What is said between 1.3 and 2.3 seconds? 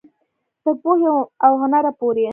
او هنره پورې.